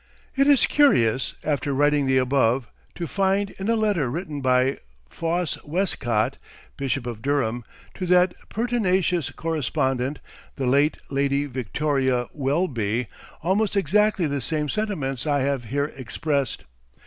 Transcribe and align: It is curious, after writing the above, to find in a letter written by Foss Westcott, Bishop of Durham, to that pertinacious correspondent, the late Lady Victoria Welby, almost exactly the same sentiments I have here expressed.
It 0.35 0.47
is 0.47 0.65
curious, 0.65 1.35
after 1.43 1.75
writing 1.75 2.07
the 2.07 2.17
above, 2.17 2.67
to 2.95 3.05
find 3.05 3.51
in 3.59 3.69
a 3.69 3.75
letter 3.75 4.09
written 4.09 4.41
by 4.41 4.77
Foss 5.11 5.63
Westcott, 5.63 6.37
Bishop 6.75 7.05
of 7.05 7.21
Durham, 7.21 7.63
to 7.93 8.07
that 8.07 8.33
pertinacious 8.49 9.29
correspondent, 9.29 10.17
the 10.55 10.65
late 10.65 10.97
Lady 11.11 11.45
Victoria 11.45 12.27
Welby, 12.33 13.09
almost 13.43 13.75
exactly 13.75 14.25
the 14.25 14.41
same 14.41 14.69
sentiments 14.69 15.27
I 15.27 15.41
have 15.41 15.65
here 15.65 15.91
expressed. 15.95 16.63